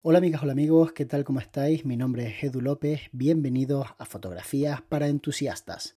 Hola 0.00 0.18
amigas, 0.18 0.44
hola 0.44 0.52
amigos, 0.52 0.92
¿qué 0.92 1.06
tal? 1.06 1.24
¿Cómo 1.24 1.40
estáis? 1.40 1.84
Mi 1.84 1.96
nombre 1.96 2.28
es 2.28 2.44
Edu 2.44 2.60
López, 2.60 3.00
bienvenidos 3.10 3.88
a 3.98 4.04
Fotografías 4.04 4.80
para 4.80 5.08
Entusiastas. 5.08 5.96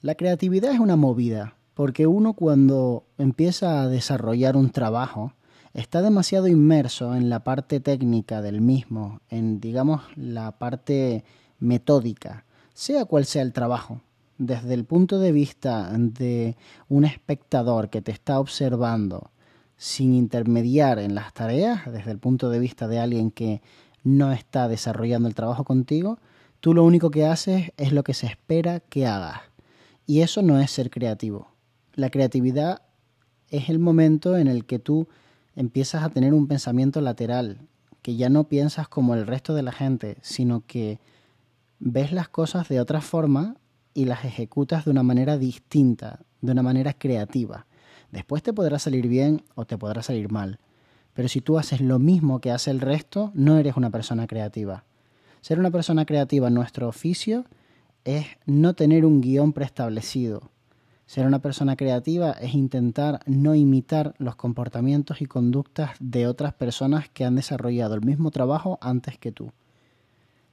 La 0.00 0.14
creatividad 0.14 0.72
es 0.72 0.80
una 0.80 0.96
movida, 0.96 1.58
porque 1.74 2.06
uno 2.06 2.32
cuando 2.32 3.04
empieza 3.18 3.82
a 3.82 3.88
desarrollar 3.88 4.56
un 4.56 4.70
trabajo 4.70 5.34
está 5.74 6.00
demasiado 6.00 6.48
inmerso 6.48 7.14
en 7.14 7.28
la 7.28 7.44
parte 7.44 7.80
técnica 7.80 8.40
del 8.40 8.62
mismo, 8.62 9.20
en 9.28 9.60
digamos 9.60 10.04
la 10.16 10.58
parte 10.58 11.22
metódica, 11.58 12.46
sea 12.72 13.04
cual 13.04 13.26
sea 13.26 13.42
el 13.42 13.52
trabajo. 13.52 14.00
Desde 14.38 14.74
el 14.74 14.84
punto 14.84 15.18
de 15.18 15.32
vista 15.32 15.90
de 15.92 16.56
un 16.88 17.04
espectador 17.04 17.90
que 17.90 18.00
te 18.00 18.12
está 18.12 18.38
observando 18.38 19.32
sin 19.76 20.14
intermediar 20.14 21.00
en 21.00 21.14
las 21.16 21.34
tareas, 21.34 21.90
desde 21.90 22.12
el 22.12 22.18
punto 22.18 22.48
de 22.48 22.60
vista 22.60 22.86
de 22.86 23.00
alguien 23.00 23.30
que 23.32 23.62
no 24.04 24.32
está 24.32 24.68
desarrollando 24.68 25.28
el 25.28 25.34
trabajo 25.34 25.64
contigo, 25.64 26.18
tú 26.60 26.72
lo 26.72 26.84
único 26.84 27.10
que 27.10 27.26
haces 27.26 27.72
es 27.76 27.92
lo 27.92 28.04
que 28.04 28.14
se 28.14 28.26
espera 28.26 28.80
que 28.80 29.06
hagas. 29.06 29.40
Y 30.06 30.20
eso 30.20 30.42
no 30.42 30.60
es 30.60 30.70
ser 30.70 30.90
creativo. 30.90 31.48
La 31.94 32.10
creatividad 32.10 32.82
es 33.50 33.68
el 33.68 33.78
momento 33.78 34.36
en 34.36 34.46
el 34.46 34.64
que 34.64 34.78
tú 34.78 35.08
empiezas 35.56 36.04
a 36.04 36.10
tener 36.10 36.32
un 36.32 36.46
pensamiento 36.46 37.00
lateral, 37.00 37.58
que 38.02 38.16
ya 38.16 38.28
no 38.28 38.44
piensas 38.44 38.88
como 38.88 39.14
el 39.14 39.26
resto 39.26 39.54
de 39.54 39.62
la 39.62 39.72
gente, 39.72 40.16
sino 40.22 40.62
que 40.66 41.00
ves 41.80 42.12
las 42.12 42.28
cosas 42.28 42.68
de 42.68 42.80
otra 42.80 43.00
forma 43.00 43.56
y 43.98 44.04
las 44.04 44.24
ejecutas 44.24 44.84
de 44.84 44.92
una 44.92 45.02
manera 45.02 45.38
distinta, 45.38 46.20
de 46.40 46.52
una 46.52 46.62
manera 46.62 46.92
creativa. 46.92 47.66
Después 48.12 48.44
te 48.44 48.52
podrá 48.52 48.78
salir 48.78 49.08
bien 49.08 49.42
o 49.56 49.64
te 49.64 49.76
podrá 49.76 50.04
salir 50.04 50.30
mal. 50.30 50.60
Pero 51.14 51.26
si 51.26 51.40
tú 51.40 51.58
haces 51.58 51.80
lo 51.80 51.98
mismo 51.98 52.40
que 52.40 52.52
hace 52.52 52.70
el 52.70 52.80
resto, 52.80 53.32
no 53.34 53.58
eres 53.58 53.76
una 53.76 53.90
persona 53.90 54.28
creativa. 54.28 54.84
Ser 55.40 55.58
una 55.58 55.72
persona 55.72 56.06
creativa 56.06 56.46
en 56.46 56.54
nuestro 56.54 56.86
oficio 56.86 57.44
es 58.04 58.24
no 58.46 58.74
tener 58.74 59.04
un 59.04 59.20
guion 59.20 59.52
preestablecido. 59.52 60.52
Ser 61.06 61.26
una 61.26 61.40
persona 61.40 61.74
creativa 61.74 62.30
es 62.30 62.54
intentar 62.54 63.18
no 63.26 63.56
imitar 63.56 64.14
los 64.18 64.36
comportamientos 64.36 65.22
y 65.22 65.26
conductas 65.26 65.90
de 65.98 66.28
otras 66.28 66.54
personas 66.54 67.08
que 67.08 67.24
han 67.24 67.34
desarrollado 67.34 67.96
el 67.96 68.02
mismo 68.02 68.30
trabajo 68.30 68.78
antes 68.80 69.18
que 69.18 69.32
tú. 69.32 69.50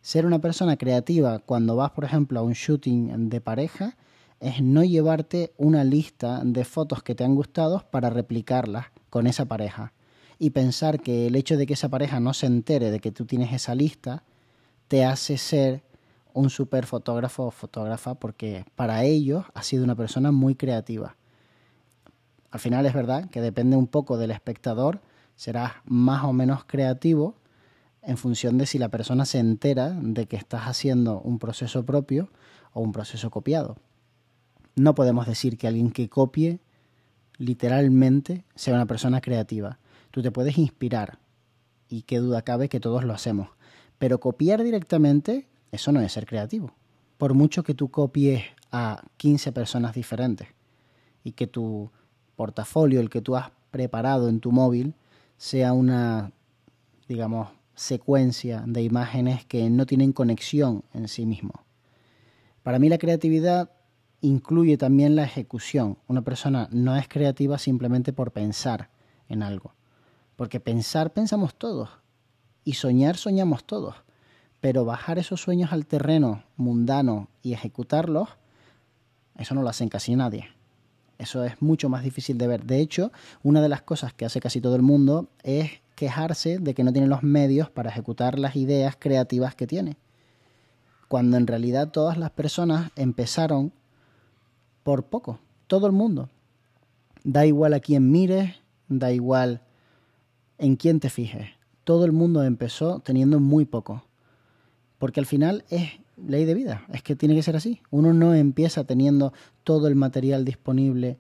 Ser 0.06 0.28
una 0.28 0.38
persona 0.38 0.78
creativa 0.78 1.40
cuando 1.40 1.76
vas, 1.76 1.90
por 1.90 2.04
ejemplo, 2.04 2.40
a 2.40 2.44
un 2.44 2.54
shooting 2.54 3.28
de 3.28 3.42
pareja 3.42 3.98
es 4.40 4.62
no 4.62 4.84
llevarte 4.84 5.52
una 5.58 5.84
lista 5.84 6.44
de 6.46 6.64
fotos 6.64 7.02
que 7.02 7.16
te 7.16 7.24
han 7.24 7.34
gustado 7.34 7.84
para 7.90 8.12
replicarlas 8.12 8.86
con 9.10 9.26
esa 9.26 9.46
pareja 9.46 9.94
y 10.38 10.52
pensar 10.52 11.00
que 11.00 11.26
el 11.26 11.36
hecho 11.36 11.58
de 11.58 11.66
que 11.66 11.74
esa 11.74 11.90
pareja 11.90 12.20
no 12.20 12.36
se 12.36 12.46
entere 12.46 12.92
de 12.92 13.00
que 13.00 13.12
tú 13.12 13.26
tienes 13.26 13.52
esa 13.52 13.74
lista 13.74 14.22
te 14.90 15.04
hace 15.04 15.40
ser 15.40 15.82
un 16.36 16.52
super 16.52 16.86
fotógrafo 16.86 17.46
o 17.46 17.50
fotógrafa 17.50 18.14
porque 18.14 18.64
para 18.76 19.06
ellos 19.06 19.46
ha 19.56 19.64
sido 19.64 19.84
una 19.84 19.96
persona 19.96 20.32
muy 20.32 20.54
creativa. 20.54 21.16
Al 22.52 22.60
final 22.60 22.86
es 22.86 22.94
verdad 22.94 23.28
que 23.32 23.42
depende 23.42 23.76
un 23.76 23.88
poco 23.88 24.20
del 24.20 24.30
espectador, 24.30 25.02
serás 25.36 25.72
más 25.84 26.24
o 26.26 26.32
menos 26.32 26.64
creativo 26.64 27.34
en 28.06 28.18
función 28.18 28.58
de 28.58 28.66
si 28.66 28.78
la 28.78 28.90
persona 28.90 29.26
se 29.26 29.40
entera 29.40 29.90
de 29.90 30.28
que 30.28 30.36
estás 30.36 30.64
haciendo 30.64 31.20
un 31.22 31.40
proceso 31.40 31.86
propio 31.86 32.30
o 32.74 32.82
un 32.82 32.92
proceso 32.92 33.30
copiado. 33.30 33.78
No 34.76 34.96
podemos 34.96 35.26
decir 35.28 35.58
que 35.58 35.68
alguien 35.68 35.92
que 35.92 36.10
copie 36.10 36.60
literalmente 37.38 38.46
sea 38.56 38.76
una 38.76 38.86
persona 38.86 39.22
creativa. 39.22 39.80
Tú 40.12 40.22
te 40.22 40.32
puedes 40.32 40.58
inspirar 40.58 41.20
y 41.90 42.04
qué 42.04 42.20
duda 42.20 42.42
cabe 42.42 42.70
que 42.70 42.80
todos 42.80 43.04
lo 43.04 43.14
hacemos. 43.14 43.50
Pero 43.98 44.20
copiar 44.20 44.64
directamente 44.64 45.48
eso 45.72 45.92
no 45.92 46.02
es 46.02 46.12
ser 46.12 46.26
creativo. 46.26 46.74
Por 47.18 47.34
mucho 47.34 47.64
que 47.64 47.74
tú 47.74 47.90
copies 47.90 48.44
a 48.72 49.04
15 49.18 49.52
personas 49.52 49.96
diferentes 49.96 50.48
y 51.24 51.32
que 51.32 51.48
tu 51.48 51.92
portafolio, 52.36 53.00
el 53.00 53.10
que 53.10 53.22
tú 53.22 53.36
has 53.36 53.52
preparado 53.72 54.30
en 54.30 54.40
tu 54.40 54.52
móvil, 54.52 54.94
sea 55.38 55.74
una, 55.74 56.32
digamos, 57.08 57.50
secuencia 57.76 58.64
de 58.66 58.82
imágenes 58.82 59.46
que 59.46 59.70
no 59.70 59.86
tienen 59.86 60.14
conexión 60.14 60.84
en 60.94 61.08
sí 61.08 61.26
mismo. 61.26 61.66
Para 62.64 62.80
mí 62.80 62.90
la 62.90 62.98
creatividad 62.98 63.72
incluye 64.22 64.78
también 64.78 65.16
la 65.16 65.24
ejecución. 65.24 65.98
Una 66.08 66.24
persona 66.24 66.68
no 66.72 66.96
es 66.96 67.08
creativa 67.08 67.58
simplemente 67.58 68.14
por 68.14 68.32
pensar 68.32 68.90
en 69.30 69.44
algo. 69.44 69.74
Porque 70.36 70.60
pensar 70.60 71.14
pensamos 71.14 71.56
todos. 71.56 71.90
Y 72.64 72.74
soñar 72.74 73.18
soñamos 73.18 73.66
todos 73.66 73.96
pero 74.66 74.84
bajar 74.84 75.20
esos 75.20 75.42
sueños 75.42 75.72
al 75.72 75.86
terreno 75.86 76.42
mundano 76.58 77.28
y 77.44 77.54
ejecutarlos, 77.54 78.30
eso 79.38 79.54
no 79.54 79.62
lo 79.62 79.70
hacen 79.70 79.90
casi 79.90 80.16
nadie. 80.16 80.48
Eso 81.20 81.44
es 81.44 81.62
mucho 81.62 81.88
más 81.88 82.04
difícil 82.04 82.40
de 82.40 82.48
ver. 82.48 82.66
De 82.66 82.80
hecho, 82.80 83.12
una 83.44 83.62
de 83.62 83.70
las 83.70 83.84
cosas 83.84 84.12
que 84.14 84.26
hace 84.26 84.40
casi 84.40 84.62
todo 84.62 84.76
el 84.76 84.82
mundo 84.82 85.30
es 85.44 85.82
quejarse 85.96 86.60
de 86.60 86.74
que 86.74 86.84
no 86.84 86.94
tiene 86.94 87.08
los 87.08 87.24
medios 87.24 87.70
para 87.70 87.90
ejecutar 87.90 88.38
las 88.38 88.56
ideas 88.56 88.96
creativas 89.00 89.56
que 89.56 89.68
tiene. 89.68 89.98
Cuando 91.08 91.38
en 91.38 91.48
realidad 91.48 91.90
todas 91.90 92.18
las 92.18 92.32
personas 92.32 92.92
empezaron 92.96 93.72
por 94.84 95.06
poco. 95.06 95.40
Todo 95.68 95.88
el 95.88 95.94
mundo. 95.94 96.30
Da 97.24 97.46
igual 97.46 97.74
a 97.74 97.80
quién 97.80 98.12
mires, 98.12 98.56
da 98.88 99.12
igual 99.12 99.62
en 100.58 100.76
quién 100.76 101.00
te 101.00 101.10
fijes. 101.10 101.50
Todo 101.84 102.06
el 102.06 102.12
mundo 102.12 102.44
empezó 102.44 103.00
teniendo 103.00 103.40
muy 103.40 103.66
poco. 103.66 104.04
Porque 104.98 105.20
al 105.20 105.26
final 105.26 105.66
es 105.70 105.92
ley 106.18 106.46
de 106.46 106.54
vida, 106.54 106.86
es 106.94 107.04
que 107.04 107.16
tiene 107.16 107.36
que 107.36 107.44
ser 107.44 107.56
así. 107.56 107.82
Uno 107.92 108.14
no 108.14 108.34
empieza 108.34 108.84
teniendo 108.84 109.34
todo 109.64 109.88
el 109.88 109.96
material 109.96 110.46
disponible 110.46 111.18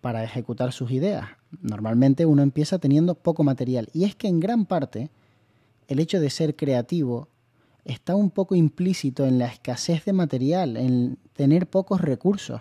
para 0.00 0.24
ejecutar 0.24 0.72
sus 0.72 0.90
ideas. 0.90 1.26
Normalmente 1.60 2.26
uno 2.26 2.42
empieza 2.42 2.78
teniendo 2.78 3.14
poco 3.14 3.42
material. 3.44 3.88
Y 3.92 4.04
es 4.04 4.14
que 4.14 4.28
en 4.28 4.40
gran 4.40 4.66
parte 4.66 5.10
el 5.88 5.98
hecho 5.98 6.20
de 6.20 6.30
ser 6.30 6.56
creativo 6.56 7.28
está 7.84 8.14
un 8.14 8.30
poco 8.30 8.54
implícito 8.54 9.26
en 9.26 9.38
la 9.38 9.46
escasez 9.46 10.04
de 10.04 10.12
material, 10.12 10.76
en 10.76 11.18
tener 11.32 11.68
pocos 11.68 12.00
recursos. 12.00 12.60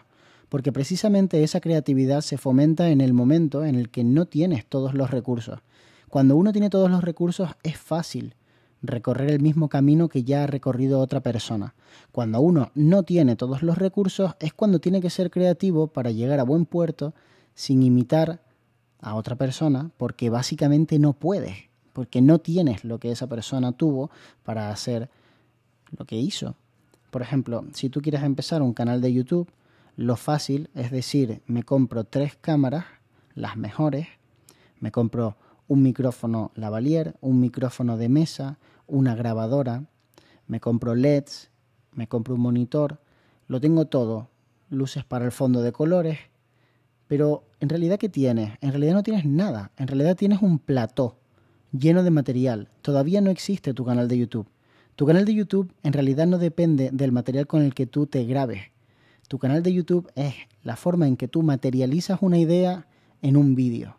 Porque 0.50 0.72
precisamente 0.72 1.44
esa 1.44 1.60
creatividad 1.60 2.22
se 2.22 2.38
fomenta 2.38 2.90
en 2.90 3.02
el 3.02 3.14
momento 3.14 3.66
en 3.66 3.76
el 3.76 3.90
que 3.90 4.06
no 4.06 4.26
tienes 4.26 4.66
todos 4.66 4.94
los 4.94 5.12
recursos. 5.12 5.60
Cuando 6.10 6.38
uno 6.38 6.54
tiene 6.54 6.70
todos 6.70 6.90
los 6.90 7.04
recursos 7.04 7.50
es 7.64 7.78
fácil 7.78 8.37
recorrer 8.82 9.32
el 9.32 9.40
mismo 9.40 9.70
camino 9.70 10.10
que 10.10 10.24
ya 10.24 10.44
ha 10.44 10.48
recorrido 10.48 11.00
otra 11.00 11.22
persona. 11.22 11.74
Cuando 12.12 12.40
uno 12.42 12.72
no 12.76 13.04
tiene 13.04 13.36
todos 13.36 13.64
los 13.64 13.78
recursos 13.78 14.36
es 14.40 14.54
cuando 14.54 14.80
tiene 14.80 15.02
que 15.02 15.10
ser 15.10 15.32
creativo 15.32 15.88
para 15.88 16.12
llegar 16.12 16.40
a 16.40 16.44
buen 16.44 16.66
puerto 16.66 17.14
sin 17.54 17.82
imitar 17.84 18.42
a 19.02 19.16
otra 19.16 19.36
persona 19.36 19.92
porque 19.98 20.30
básicamente 20.30 21.00
no 21.00 21.14
puedes, 21.14 21.58
porque 21.94 22.22
no 22.22 22.40
tienes 22.40 22.84
lo 22.84 23.00
que 23.00 23.12
esa 23.12 23.28
persona 23.28 23.72
tuvo 23.72 24.12
para 24.44 24.70
hacer 24.70 25.10
lo 25.98 26.06
que 26.06 26.16
hizo. 26.16 26.56
Por 27.10 27.22
ejemplo, 27.22 27.66
si 27.74 27.90
tú 27.90 28.02
quieres 28.02 28.24
empezar 28.24 28.62
un 28.62 28.74
canal 28.74 29.02
de 29.02 29.14
YouTube, 29.14 29.50
lo 29.96 30.16
fácil 30.16 30.70
es 30.76 30.92
decir, 30.92 31.42
me 31.48 31.64
compro 31.64 32.04
tres 32.04 32.36
cámaras, 32.40 32.86
las 33.34 33.58
mejores, 33.58 34.08
me 34.80 34.92
compro 34.92 35.36
un 35.68 35.84
micrófono 35.84 36.52
lavalier, 36.56 37.16
un 37.22 37.40
micrófono 37.40 37.98
de 37.98 38.10
mesa, 38.10 38.58
una 38.88 39.16
grabadora, 39.16 39.84
me 40.48 40.60
compro 40.60 40.96
LEDs, 40.96 41.50
me 41.94 42.08
compro 42.08 42.36
un 42.36 42.42
monitor, 42.42 43.00
lo 43.48 43.60
tengo 43.60 43.86
todo, 43.86 44.30
luces 44.70 45.04
para 45.04 45.26
el 45.26 45.32
fondo 45.32 45.62
de 45.62 45.72
colores, 45.72 46.20
pero 47.08 47.44
en 47.60 47.70
realidad 47.70 48.00
¿qué 48.00 48.10
tienes? 48.10 48.58
En 48.62 48.72
realidad 48.72 48.94
no 48.94 49.04
tienes 49.04 49.26
nada, 49.26 49.72
en 49.78 49.88
realidad 49.88 50.16
tienes 50.16 50.42
un 50.42 50.60
plató 50.60 51.18
lleno 51.72 52.04
de 52.04 52.12
material, 52.12 52.70
todavía 52.82 53.22
no 53.22 53.30
existe 53.30 53.74
tu 53.74 53.86
canal 53.86 54.08
de 54.08 54.18
YouTube. 54.18 54.48
Tu 54.96 55.06
canal 55.06 55.26
de 55.26 55.36
YouTube 55.36 55.72
en 55.84 55.94
realidad 55.94 56.26
no 56.26 56.40
depende 56.40 56.90
del 56.92 57.12
material 57.12 57.46
con 57.46 57.62
el 57.62 57.76
que 57.76 57.86
tú 57.86 58.08
te 58.08 58.26
grabes. 58.26 58.72
Tu 59.28 59.38
canal 59.38 59.62
de 59.62 59.74
YouTube 59.74 60.10
es 60.16 60.34
la 60.64 60.76
forma 60.76 61.08
en 61.08 61.18
que 61.18 61.28
tú 61.28 61.44
materializas 61.44 62.20
una 62.22 62.40
idea 62.40 62.88
en 63.22 63.38
un 63.38 63.54
vídeo 63.54 63.98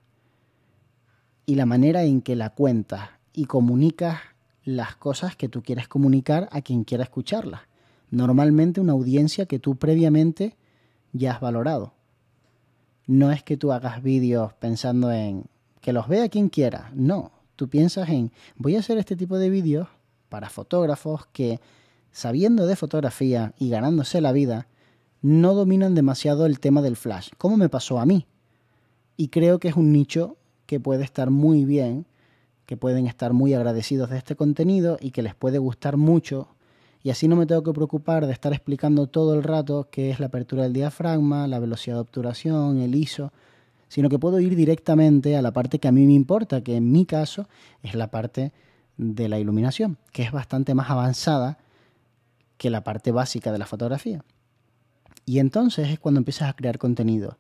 y 1.49 1.55
la 1.55 1.65
manera 1.65 2.05
en 2.05 2.21
que 2.21 2.37
la 2.37 2.50
cuentas 2.50 3.09
y 3.33 3.47
comunicas 3.47 4.21
las 4.65 4.97
cosas 4.97 5.35
que 5.35 5.49
tú 5.49 5.62
quieres 5.62 5.89
comunicar 5.89 6.47
a 6.53 6.61
quien 6.61 6.85
quiera 6.85 7.05
escucharlas. 7.05 7.62
Normalmente 8.11 8.83
una 8.83 8.93
audiencia 8.93 9.47
que 9.47 9.59
tú 9.59 9.77
previamente 9.77 10.59
ya 11.15 11.33
has 11.33 11.41
valorado. 11.41 11.95
No 13.06 13.33
es 13.33 13.43
que 13.43 13.56
tú 13.56 13.73
hagas 13.73 14.03
vídeos 14.03 14.53
pensando 14.53 15.11
en 15.11 15.47
que 15.81 15.95
los 15.95 16.06
vea 16.06 16.29
quien 16.29 16.50
quiera, 16.50 16.91
no. 16.95 17.33
Tú 17.56 17.71
piensas 17.71 18.11
en 18.11 18.31
voy 18.56 18.77
a 18.77 18.81
hacer 18.81 18.99
este 18.99 19.17
tipo 19.17 19.39
de 19.39 19.49
vídeos 19.49 19.89
para 20.29 20.50
fotógrafos 20.50 21.29
que, 21.33 21.61
sabiendo 22.12 22.67
de 22.67 22.77
fotografía 22.77 23.55
y 23.59 23.71
ganándose 23.71 24.21
la 24.21 24.33
vida, 24.33 24.69
no 25.23 25.55
dominan 25.55 25.95
demasiado 25.95 26.45
el 26.45 26.61
tema 26.61 26.83
del 26.83 26.97
flash, 26.97 27.31
como 27.39 27.56
me 27.56 27.71
pasó 27.71 28.00
a 28.00 28.05
mí. 28.05 28.27
Y 29.17 29.29
creo 29.29 29.59
que 29.59 29.69
es 29.69 29.77
un 29.77 29.93
nicho 29.93 30.37
que 30.69 30.81
puede 30.81 31.03
estar 31.03 31.31
muy 31.31 31.65
bien, 31.65 32.05
que 32.67 32.76
pueden 32.76 33.06
estar 33.06 33.32
muy 33.32 33.55
agradecidos 33.55 34.11
de 34.11 34.19
este 34.19 34.37
contenido 34.37 34.99
y 35.00 35.12
que 35.12 35.23
les 35.23 35.35
puede 35.35 35.56
gustar 35.56 35.97
mucho. 35.97 36.49
Y 37.03 37.09
así 37.09 37.26
no 37.26 37.37
me 37.37 37.47
tengo 37.47 37.62
que 37.62 37.73
preocupar 37.73 38.26
de 38.26 38.35
estar 38.35 38.53
explicando 38.53 39.06
todo 39.06 39.32
el 39.32 39.44
rato 39.44 39.88
qué 39.91 40.11
es 40.11 40.20
la 40.20 40.26
apertura 40.26 40.65
del 40.65 40.75
diafragma, 40.75 41.47
la 41.47 41.59
velocidad 41.59 41.97
de 41.97 42.03
obturación, 42.03 42.82
el 42.82 42.94
ISO, 42.94 43.32
sino 43.88 44.11
que 44.11 44.19
puedo 44.19 44.41
ir 44.41 44.55
directamente 44.56 45.38
a 45.38 45.43
la 45.43 45.53
parte 45.53 45.79
que 45.79 45.88
a 45.88 45.93
mí 45.93 46.05
me 46.05 46.12
importa, 46.12 46.61
que 46.61 46.76
en 46.76 46.93
mi 46.93 47.06
caso 47.06 47.49
es 47.82 47.94
la 47.94 48.11
parte 48.11 48.53
de 48.99 49.31
la 49.31 49.38
iluminación, 49.38 49.97
que 50.12 50.23
es 50.23 50.32
bastante 50.32 50.75
más 50.75 50.91
avanzada 50.91 51.56
que 52.59 52.69
la 52.69 52.85
parte 52.85 53.11
básica 53.11 53.53
de 53.53 53.59
la 53.59 53.64
fotografía. 53.64 54.23
Y 55.25 55.38
entonces 55.38 55.88
es 55.88 55.99
cuando 55.99 56.19
empiezas 56.19 56.50
a 56.50 56.53
crear 56.53 56.76
contenido. 56.76 57.38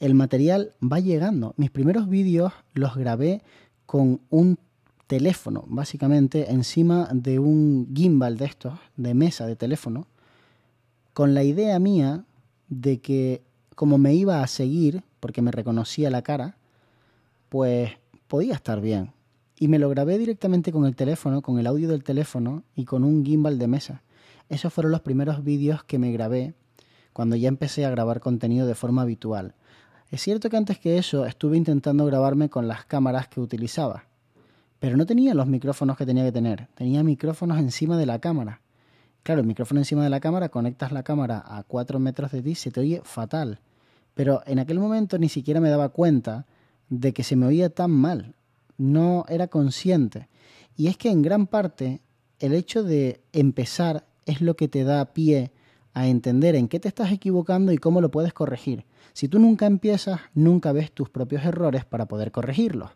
El 0.00 0.14
material 0.14 0.72
va 0.82 0.98
llegando. 0.98 1.54
Mis 1.56 1.70
primeros 1.70 2.08
vídeos 2.08 2.52
los 2.72 2.96
grabé 2.96 3.42
con 3.84 4.20
un 4.30 4.58
teléfono, 5.06 5.64
básicamente 5.66 6.50
encima 6.52 7.08
de 7.12 7.38
un 7.38 7.92
gimbal 7.94 8.38
de 8.38 8.46
estos, 8.46 8.78
de 8.96 9.12
mesa 9.12 9.46
de 9.46 9.56
teléfono, 9.56 10.06
con 11.12 11.34
la 11.34 11.42
idea 11.44 11.78
mía 11.78 12.24
de 12.68 13.00
que 13.00 13.42
como 13.74 13.98
me 13.98 14.14
iba 14.14 14.42
a 14.42 14.46
seguir, 14.46 15.02
porque 15.20 15.42
me 15.42 15.50
reconocía 15.50 16.10
la 16.10 16.22
cara, 16.22 16.56
pues 17.48 17.90
podía 18.28 18.54
estar 18.54 18.80
bien. 18.80 19.12
Y 19.58 19.68
me 19.68 19.78
lo 19.78 19.90
grabé 19.90 20.16
directamente 20.16 20.72
con 20.72 20.86
el 20.86 20.96
teléfono, 20.96 21.42
con 21.42 21.58
el 21.58 21.66
audio 21.66 21.88
del 21.88 22.04
teléfono 22.04 22.62
y 22.74 22.84
con 22.84 23.04
un 23.04 23.24
gimbal 23.24 23.58
de 23.58 23.66
mesa. 23.66 24.02
Esos 24.48 24.72
fueron 24.72 24.92
los 24.92 25.02
primeros 25.02 25.44
vídeos 25.44 25.84
que 25.84 25.98
me 25.98 26.12
grabé 26.12 26.54
cuando 27.12 27.36
ya 27.36 27.48
empecé 27.48 27.84
a 27.84 27.90
grabar 27.90 28.20
contenido 28.20 28.66
de 28.66 28.74
forma 28.74 29.02
habitual. 29.02 29.54
Es 30.10 30.22
cierto 30.22 30.50
que 30.50 30.56
antes 30.56 30.78
que 30.78 30.98
eso 30.98 31.24
estuve 31.24 31.56
intentando 31.56 32.04
grabarme 32.04 32.50
con 32.50 32.66
las 32.66 32.84
cámaras 32.84 33.28
que 33.28 33.40
utilizaba, 33.40 34.06
pero 34.80 34.96
no 34.96 35.06
tenía 35.06 35.34
los 35.34 35.46
micrófonos 35.46 35.96
que 35.96 36.04
tenía 36.04 36.24
que 36.24 36.32
tener, 36.32 36.66
tenía 36.74 37.04
micrófonos 37.04 37.58
encima 37.58 37.96
de 37.96 38.06
la 38.06 38.18
cámara. 38.18 38.60
Claro, 39.22 39.40
el 39.40 39.46
micrófono 39.46 39.80
encima 39.80 40.02
de 40.02 40.10
la 40.10 40.18
cámara, 40.18 40.48
conectas 40.48 40.90
la 40.90 41.04
cámara 41.04 41.44
a 41.46 41.62
4 41.62 42.00
metros 42.00 42.32
de 42.32 42.42
ti, 42.42 42.56
se 42.56 42.72
te 42.72 42.80
oye 42.80 43.02
fatal. 43.04 43.60
Pero 44.14 44.42
en 44.46 44.58
aquel 44.58 44.80
momento 44.80 45.16
ni 45.16 45.28
siquiera 45.28 45.60
me 45.60 45.70
daba 45.70 45.90
cuenta 45.90 46.46
de 46.88 47.12
que 47.12 47.22
se 47.22 47.36
me 47.36 47.46
oía 47.46 47.70
tan 47.70 47.92
mal. 47.92 48.34
No 48.78 49.24
era 49.28 49.46
consciente. 49.46 50.28
Y 50.76 50.88
es 50.88 50.96
que 50.96 51.10
en 51.10 51.22
gran 51.22 51.46
parte 51.46 52.00
el 52.40 52.54
hecho 52.54 52.82
de 52.82 53.20
empezar 53.32 54.06
es 54.26 54.40
lo 54.40 54.56
que 54.56 54.66
te 54.66 54.82
da 54.82 55.12
pie 55.12 55.52
a 55.94 56.06
entender 56.06 56.54
en 56.54 56.68
qué 56.68 56.80
te 56.80 56.88
estás 56.88 57.12
equivocando 57.12 57.72
y 57.72 57.78
cómo 57.78 58.00
lo 58.00 58.10
puedes 58.10 58.32
corregir. 58.32 58.84
Si 59.12 59.28
tú 59.28 59.38
nunca 59.38 59.66
empiezas, 59.66 60.20
nunca 60.34 60.72
ves 60.72 60.92
tus 60.92 61.08
propios 61.08 61.44
errores 61.44 61.84
para 61.84 62.06
poder 62.06 62.30
corregirlos. 62.30 62.90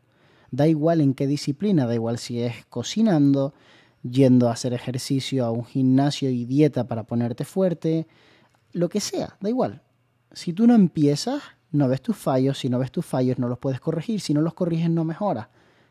Da 0.51 0.69
igual 0.69 1.01
en 1.01 1.15
qué 1.15 1.27
disciplina, 1.27 1.87
da 1.87 1.95
igual 1.95 2.19
si 2.19 2.41
es 2.41 2.65
cocinando, 2.67 3.55
yendo 4.03 4.49
a 4.49 4.53
hacer 4.53 4.73
ejercicio 4.75 5.45
a 5.45 5.51
un 5.51 5.65
gimnasio 5.65 6.31
y 6.31 6.45
dieta 6.45 6.87
para 6.87 7.05
ponerte 7.05 7.45
fuerte, 7.45 8.07
lo 8.73 8.89
que 8.89 9.01
sea, 9.01 9.37
da 9.41 9.49
igual 9.49 9.83
si 10.35 10.53
tú 10.53 10.67
no 10.67 10.75
empiezas, 10.75 11.43
no 11.71 11.89
ves 11.89 12.03
tus 12.03 12.17
fallos, 12.17 12.59
si 12.59 12.69
no 12.69 12.79
ves 12.79 12.93
tus 12.93 13.07
fallos 13.07 13.39
no 13.39 13.49
los 13.49 13.59
puedes 13.59 13.81
corregir, 13.81 14.21
si 14.21 14.35
no 14.35 14.43
los 14.43 14.55
corriges 14.55 14.91
no 14.91 15.05
mejoras. 15.05 15.49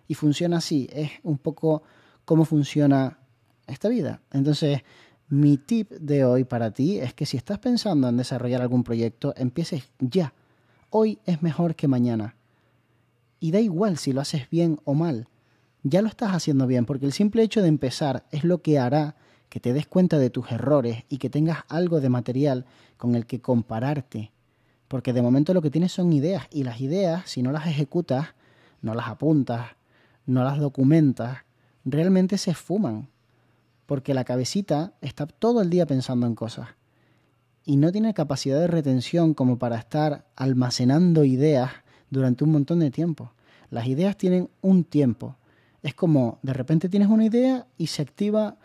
Y 0.07 0.13
funciona 0.15 0.57
así, 0.57 0.89
es 0.91 1.11
un 1.23 1.37
poco 1.37 1.83
cómo 2.25 2.45
funciona 2.45 3.19
esta 3.67 3.89
vida. 3.89 4.21
Entonces, 4.31 4.81
mi 5.33 5.57
tip 5.57 5.89
de 5.89 6.25
hoy 6.25 6.43
para 6.43 6.69
ti 6.69 6.99
es 6.99 7.15
que 7.15 7.25
si 7.25 7.37
estás 7.37 7.57
pensando 7.57 8.07
en 8.07 8.17
desarrollar 8.17 8.61
algún 8.61 8.83
proyecto, 8.83 9.33
empieces 9.35 9.89
ya. 9.97 10.31
Hoy 10.91 11.17
es 11.25 11.41
mejor 11.41 11.73
que 11.73 11.87
mañana. 11.87 12.35
Y 13.39 13.49
da 13.49 13.59
igual 13.59 13.97
si 13.97 14.13
lo 14.13 14.21
haces 14.21 14.47
bien 14.51 14.79
o 14.83 14.93
mal. 14.93 15.27
Ya 15.81 16.03
lo 16.03 16.07
estás 16.07 16.35
haciendo 16.35 16.67
bien, 16.67 16.85
porque 16.85 17.07
el 17.07 17.13
simple 17.13 17.41
hecho 17.41 17.63
de 17.63 17.67
empezar 17.67 18.27
es 18.29 18.43
lo 18.43 18.61
que 18.61 18.77
hará 18.77 19.15
que 19.49 19.59
te 19.59 19.73
des 19.73 19.87
cuenta 19.87 20.19
de 20.19 20.29
tus 20.29 20.51
errores 20.51 21.03
y 21.09 21.17
que 21.17 21.31
tengas 21.31 21.63
algo 21.67 21.99
de 21.99 22.09
material 22.09 22.67
con 22.97 23.15
el 23.15 23.25
que 23.25 23.41
compararte. 23.41 24.31
Porque 24.87 25.13
de 25.13 25.23
momento 25.23 25.55
lo 25.55 25.63
que 25.63 25.71
tienes 25.71 25.91
son 25.91 26.13
ideas 26.13 26.45
y 26.51 26.63
las 26.63 26.79
ideas, 26.79 27.27
si 27.27 27.41
no 27.41 27.51
las 27.51 27.65
ejecutas, 27.65 28.35
no 28.83 28.93
las 28.93 29.07
apuntas, 29.07 29.71
no 30.27 30.43
las 30.43 30.59
documentas, 30.59 31.39
realmente 31.85 32.37
se 32.37 32.51
esfuman. 32.51 33.09
Porque 33.85 34.13
la 34.13 34.23
cabecita 34.23 34.93
está 35.01 35.25
todo 35.25 35.61
el 35.61 35.69
día 35.69 35.85
pensando 35.85 36.25
en 36.25 36.35
cosas 36.35 36.69
y 37.65 37.77
no 37.77 37.91
tiene 37.91 38.13
capacidad 38.13 38.59
de 38.59 38.67
retención 38.67 39.33
como 39.33 39.57
para 39.57 39.77
estar 39.77 40.25
almacenando 40.35 41.23
ideas 41.23 41.71
durante 42.09 42.43
un 42.43 42.51
montón 42.51 42.79
de 42.79 42.91
tiempo. 42.91 43.31
Las 43.69 43.87
ideas 43.87 44.17
tienen 44.17 44.49
un 44.61 44.83
tiempo. 44.83 45.35
Es 45.81 45.93
como 45.93 46.39
de 46.43 46.53
repente 46.53 46.89
tienes 46.89 47.09
una 47.09 47.25
idea 47.25 47.65
y 47.77 47.87
se 47.87 48.01
activa 48.01 48.57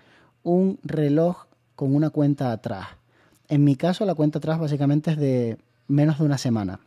un 0.42 0.78
reloj 0.82 1.46
con 1.74 1.94
una 1.94 2.10
cuenta 2.10 2.52
atrás. 2.52 2.88
En 3.48 3.64
mi 3.64 3.76
caso, 3.76 4.04
la 4.04 4.14
cuenta 4.14 4.38
atrás 4.38 4.58
básicamente 4.58 5.12
es 5.12 5.16
de 5.16 5.58
menos 5.86 6.18
de 6.18 6.24
una 6.24 6.38
semana. 6.38 6.80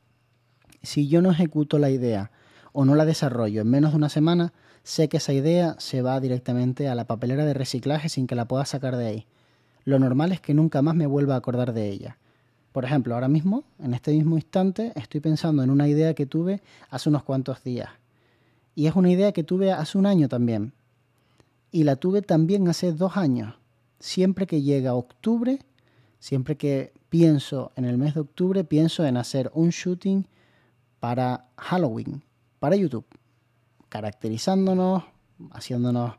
Si 0.84 1.08
yo 1.08 1.22
no 1.22 1.32
ejecuto 1.32 1.80
la 1.80 1.90
idea 1.90 2.32
o 2.74 2.86
no 2.86 2.96
la 2.96 3.06
desarrollo 3.06 3.62
en 3.62 3.70
menos 3.70 3.92
de 3.92 3.98
una 3.98 4.10
semana, 4.10 4.54
sé 4.84 5.10
que 5.10 5.18
esa 5.18 5.34
idea 5.34 5.76
se 5.80 6.02
va 6.02 6.20
directamente 6.20 6.88
a 6.88 6.96
la 6.96 7.06
papelera 7.06 7.46
de 7.46 7.54
reciclaje 7.54 8.10
sin 8.10 8.28
que 8.28 8.36
la 8.36 8.48
pueda 8.48 8.66
sacar 8.66 8.96
de 8.96 9.08
ahí. 9.08 9.26
Lo 9.84 10.00
normal 10.00 10.32
es 10.32 10.42
que 10.42 10.54
nunca 10.54 10.82
más 10.82 10.96
me 10.96 11.08
vuelva 11.08 11.36
a 11.36 11.38
acordar 11.38 11.74
de 11.74 11.90
ella. 11.90 12.18
Por 12.72 12.86
ejemplo, 12.86 13.14
ahora 13.14 13.28
mismo, 13.28 13.64
en 13.80 13.94
este 13.94 14.12
mismo 14.14 14.38
instante, 14.38 14.94
estoy 14.96 15.20
pensando 15.20 15.64
en 15.64 15.70
una 15.70 15.88
idea 15.88 16.14
que 16.14 16.26
tuve 16.26 16.62
hace 16.90 17.10
unos 17.10 17.24
cuantos 17.24 17.64
días. 17.64 17.90
Y 18.76 18.88
es 18.88 18.96
una 18.96 19.10
idea 19.10 19.34
que 19.34 19.44
tuve 19.44 19.72
hace 19.72 19.98
un 19.98 20.06
año 20.06 20.30
también, 20.30 20.74
y 21.72 21.84
la 21.84 21.96
tuve 21.96 22.22
también 22.22 22.68
hace 22.68 22.94
dos 22.94 23.18
años. 23.18 23.56
Siempre 24.00 24.48
que 24.48 24.62
llega 24.62 24.94
octubre, 24.94 25.60
siempre 26.20 26.56
que 26.56 26.94
pienso 27.10 27.72
en 27.76 27.86
el 27.86 27.98
mes 27.98 28.14
de 28.14 28.22
octubre, 28.22 28.64
pienso 28.64 29.06
en 29.06 29.18
hacer 29.18 29.52
un 29.54 29.70
shooting 29.70 30.26
para 31.00 31.48
Halloween, 31.58 32.24
para 32.60 32.76
YouTube, 32.76 33.06
caracterizándonos, 33.92 35.04
haciéndonos 35.52 36.14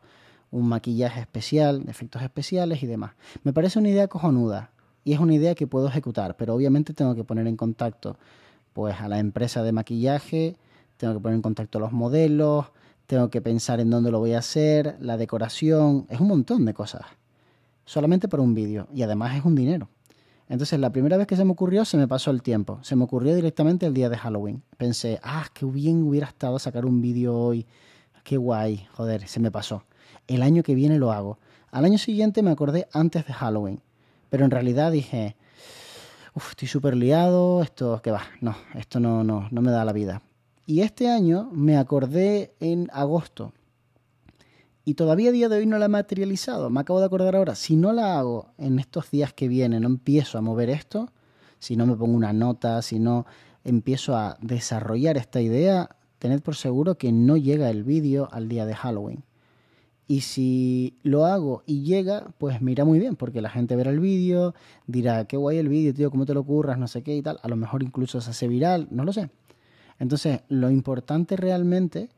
un 0.51 0.69
maquillaje 0.69 1.21
especial, 1.21 1.83
efectos 1.89 2.21
especiales 2.21 2.83
y 2.83 2.87
demás. 2.87 3.13
Me 3.45 3.55
parece 3.55 3.79
una 3.79 3.89
idea 3.89 4.09
cojonuda 4.09 4.71
y 5.05 5.15
es 5.15 5.21
una 5.21 5.35
idea 5.35 5.55
que 5.55 5.67
puedo 5.67 5.89
ejecutar, 5.89 6.37
pero 6.37 6.55
obviamente 6.55 6.93
tengo 6.93 7.15
que 7.15 7.25
poner 7.25 7.47
en 7.47 7.57
contacto 7.57 8.19
pues 8.75 9.01
a 9.01 9.09
la 9.09 9.19
empresa 9.19 9.63
de 9.63 9.73
maquillaje, 9.73 10.57
tengo 10.99 11.15
que 11.15 11.21
poner 11.21 11.37
en 11.37 11.43
contacto 11.43 11.79
a 11.79 11.81
los 11.81 11.93
modelos, 11.93 12.67
tengo 13.07 13.31
que 13.31 13.41
pensar 13.41 13.81
en 13.81 13.89
dónde 13.89 14.11
lo 14.11 14.19
voy 14.19 14.35
a 14.35 14.41
hacer, 14.41 14.97
la 15.01 15.17
decoración, 15.17 16.07
es 16.11 16.21
un 16.21 16.29
montón 16.29 16.67
de 16.67 16.75
cosas. 16.75 17.07
Solamente 17.87 18.29
por 18.29 18.41
un 18.41 18.53
vídeo 18.53 18.87
y 18.93 19.03
además 19.03 19.35
es 19.35 19.47
un 19.47 19.55
dinero. 19.55 19.89
Entonces 20.49 20.79
la 20.79 20.91
primera 20.91 21.17
vez 21.17 21.27
que 21.27 21.37
se 21.37 21.45
me 21.45 21.53
ocurrió 21.53 21.85
se 21.85 21.97
me 21.97 22.09
pasó 22.09 22.31
el 22.31 22.43
tiempo. 22.43 22.79
Se 22.83 22.97
me 22.97 23.05
ocurrió 23.05 23.35
directamente 23.35 23.87
el 23.87 23.95
día 23.95 24.09
de 24.09 24.17
Halloween. 24.17 24.63
Pensé, 24.77 25.21
ah, 25.23 25.47
qué 25.55 25.65
bien 25.67 26.03
hubiera 26.03 26.27
estado 26.27 26.59
sacar 26.59 26.85
un 26.85 27.01
vídeo 27.01 27.37
hoy. 27.37 27.67
Qué 28.25 28.37
guay, 28.37 28.87
joder, 28.93 29.27
se 29.29 29.41
me 29.41 29.51
pasó. 29.51 29.85
El 30.27 30.43
año 30.43 30.63
que 30.63 30.75
viene 30.75 30.99
lo 30.99 31.13
hago. 31.13 31.39
Al 31.71 31.85
año 31.85 31.99
siguiente 31.99 32.43
me 32.43 32.51
acordé 32.51 32.87
antes 32.93 33.27
de 33.27 33.33
Halloween. 33.33 33.81
Pero 34.31 34.45
en 34.45 34.51
realidad 34.51 34.93
dije, 34.93 35.37
uff, 36.35 36.51
estoy 36.51 36.69
súper 36.69 36.97
liado, 36.97 37.63
esto, 37.63 38.01
que 38.03 38.11
va, 38.11 38.23
no, 38.41 38.57
esto 38.75 39.01
no, 39.01 39.25
no, 39.25 39.49
no 39.51 39.63
me 39.63 39.71
da 39.71 39.85
la 39.85 39.93
vida. 39.93 40.23
Y 40.67 40.81
este 40.81 41.11
año 41.11 41.51
me 41.53 41.77
acordé 41.77 42.55
en 42.61 42.89
agosto. 42.93 43.53
Y 44.85 44.95
todavía 44.95 45.31
a 45.31 45.33
día 45.33 45.49
de 45.49 45.59
hoy 45.59 45.67
no 45.67 45.79
la 45.79 45.87
he 45.87 45.89
materializado. 45.89 46.69
Me 46.71 46.81
acabo 46.81 46.99
de 46.99 47.07
acordar 47.07 47.37
ahora. 47.37 47.55
Si 47.55 47.77
no 47.77 47.93
la 47.93 48.19
hago 48.19 48.49
en 48.59 48.79
estos 48.79 49.11
días 49.11 49.33
que 49.33 49.49
vienen, 49.49 49.83
no 49.83 49.89
empiezo 49.89 50.39
a 50.39 50.41
mover 50.41 50.71
esto, 50.71 51.11
si 51.59 51.77
no 51.77 51.87
me 51.87 51.95
pongo 51.95 52.17
una 52.17 52.33
nota, 52.33 52.83
si 52.83 52.99
no 52.99 53.25
empiezo 53.63 54.17
a 54.17 54.37
desarrollar 54.41 55.17
esta 55.17 55.41
idea, 55.41 55.97
tened 56.19 56.41
por 56.41 56.57
seguro 56.57 56.97
que 56.97 57.13
no 57.13 57.37
llega 57.37 57.71
el 57.71 57.85
vídeo 57.85 58.29
al 58.33 58.49
día 58.49 58.67
de 58.67 58.75
Halloween. 58.75 59.25
Y 60.09 60.23
si 60.23 60.99
lo 61.05 61.27
hago 61.27 61.63
y 61.65 61.85
llega, 61.85 62.35
pues 62.39 62.61
mira 62.61 62.85
muy 62.85 62.99
bien, 62.99 63.15
porque 63.15 63.41
la 63.41 63.49
gente 63.49 63.77
verá 63.77 63.91
el 63.91 64.01
vídeo, 64.01 64.55
dirá, 64.89 65.25
qué 65.27 65.37
guay 65.37 65.59
el 65.59 65.69
vídeo, 65.69 65.95
tío, 65.95 66.11
cómo 66.11 66.27
te 66.27 66.35
lo 66.35 66.43
curras, 66.43 66.77
no 66.77 66.89
sé 66.89 67.03
qué 67.03 67.17
y 67.17 67.23
tal. 67.23 67.39
A 67.43 67.49
lo 67.49 67.57
mejor 67.57 67.85
incluso 67.85 68.21
se 68.21 68.31
hace 68.31 68.49
viral, 68.49 68.89
no 68.91 69.05
lo 69.05 69.13
sé. 69.13 69.31
Entonces, 70.01 70.41
lo 70.49 70.71
importante 70.71 71.37
realmente 71.37 72.09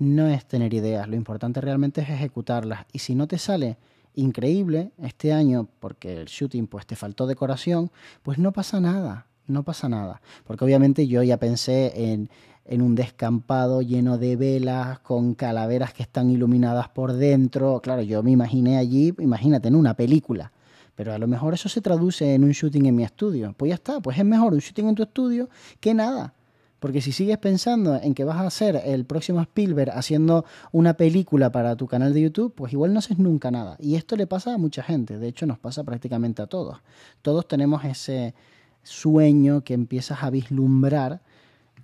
no 0.00 0.28
es 0.28 0.46
tener 0.46 0.72
ideas, 0.72 1.06
lo 1.08 1.14
importante 1.14 1.60
realmente 1.60 2.00
es 2.00 2.08
ejecutarlas. 2.08 2.86
Y 2.92 3.00
si 3.00 3.14
no 3.14 3.28
te 3.28 3.38
sale 3.38 3.76
increíble 4.14 4.92
este 4.98 5.32
año, 5.32 5.68
porque 5.78 6.16
el 6.16 6.26
shooting 6.26 6.66
pues 6.66 6.86
te 6.86 6.96
faltó 6.96 7.26
decoración, 7.26 7.90
pues 8.22 8.38
no 8.38 8.50
pasa 8.52 8.80
nada, 8.80 9.26
no 9.46 9.62
pasa 9.62 9.90
nada. 9.90 10.22
Porque 10.46 10.64
obviamente 10.64 11.06
yo 11.06 11.22
ya 11.22 11.36
pensé 11.36 12.12
en, 12.12 12.30
en 12.64 12.80
un 12.80 12.94
descampado 12.94 13.82
lleno 13.82 14.16
de 14.16 14.36
velas, 14.36 15.00
con 15.00 15.34
calaveras 15.34 15.92
que 15.92 16.02
están 16.02 16.30
iluminadas 16.30 16.88
por 16.88 17.12
dentro. 17.12 17.80
Claro, 17.82 18.00
yo 18.00 18.22
me 18.22 18.30
imaginé 18.30 18.78
allí, 18.78 19.14
imagínate, 19.18 19.68
en 19.68 19.74
una 19.74 19.94
película 19.94 20.50
Pero 20.94 21.12
a 21.12 21.18
lo 21.18 21.26
mejor 21.26 21.52
eso 21.52 21.68
se 21.68 21.82
traduce 21.82 22.34
en 22.34 22.44
un 22.44 22.52
shooting 22.52 22.86
en 22.86 22.96
mi 22.96 23.04
estudio. 23.04 23.54
Pues 23.54 23.68
ya 23.68 23.74
está, 23.74 24.00
pues 24.00 24.18
es 24.18 24.24
mejor 24.24 24.54
un 24.54 24.60
shooting 24.60 24.88
en 24.88 24.94
tu 24.94 25.02
estudio 25.02 25.50
que 25.78 25.92
nada. 25.92 26.32
Porque 26.80 27.00
si 27.02 27.12
sigues 27.12 27.38
pensando 27.38 28.00
en 28.02 28.14
que 28.14 28.24
vas 28.24 28.40
a 28.40 28.50
ser 28.50 28.80
el 28.84 29.04
próximo 29.04 29.40
Spielberg 29.42 29.92
haciendo 29.92 30.44
una 30.72 30.94
película 30.94 31.52
para 31.52 31.76
tu 31.76 31.86
canal 31.86 32.12
de 32.14 32.22
YouTube, 32.22 32.54
pues 32.54 32.72
igual 32.72 32.92
no 32.92 32.98
haces 32.98 33.18
nunca 33.18 33.50
nada. 33.50 33.76
Y 33.78 33.94
esto 33.94 34.16
le 34.16 34.26
pasa 34.26 34.54
a 34.54 34.58
mucha 34.58 34.82
gente, 34.82 35.18
de 35.18 35.28
hecho 35.28 35.46
nos 35.46 35.58
pasa 35.58 35.84
prácticamente 35.84 36.42
a 36.42 36.46
todos. 36.46 36.78
Todos 37.22 37.46
tenemos 37.46 37.84
ese 37.84 38.34
sueño 38.82 39.62
que 39.62 39.74
empiezas 39.74 40.22
a 40.22 40.30
vislumbrar 40.30 41.20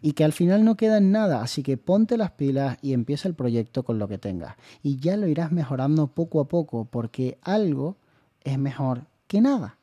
y 0.03 0.13
que 0.13 0.25
al 0.25 0.33
final 0.33 0.65
no 0.65 0.77
queda 0.77 0.99
en 0.99 1.11
nada, 1.11 1.43
así 1.43 1.63
que 1.63 1.77
ponte 1.77 2.17
las 2.17 2.31
pilas 2.33 2.79
y 2.83 2.93
empieza 2.93 3.29
el 3.29 3.35
proyecto 3.35 3.83
con 3.83 3.99
lo 3.99 4.09
que 4.09 4.19
tengas. 4.19 4.57
Y 4.83 4.99
ya 4.99 5.17
lo 5.17 5.27
irás 5.27 5.53
mejorando 5.53 6.07
poco 6.07 6.41
a 6.41 6.49
poco, 6.49 6.87
porque 6.87 7.39
algo 7.43 7.97
es 8.45 8.59
mejor 8.59 9.07
que 9.27 9.41
nada. 9.41 9.76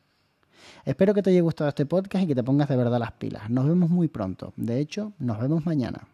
Espero 0.86 1.14
que 1.14 1.22
te 1.22 1.30
haya 1.30 1.42
gustado 1.42 1.70
este 1.70 1.86
podcast 1.86 2.24
y 2.24 2.28
que 2.28 2.36
te 2.36 2.44
pongas 2.44 2.70
de 2.70 2.76
verdad 2.76 3.00
las 3.00 3.12
pilas. 3.14 3.50
Nos 3.50 3.68
vemos 3.68 3.90
muy 3.90 4.08
pronto. 4.08 4.54
De 4.56 4.80
hecho, 4.80 5.14
nos 5.20 5.40
vemos 5.40 5.66
mañana. 5.66 6.08